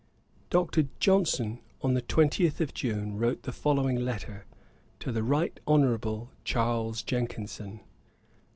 Dr. 0.49 0.87
Johnson, 0.99 1.59
on 1.83 1.93
the 1.93 2.01
20th 2.01 2.59
of 2.59 2.73
June, 2.73 3.19
wrote 3.19 3.43
the 3.43 3.51
following 3.51 3.97
letter: 3.97 4.47
'To 4.97 5.11
THE 5.11 5.21
RIGHT 5.21 5.59
HONOURABLE 5.67 6.31
CHARLES 6.43 7.03
JENKINSON. 7.03 7.81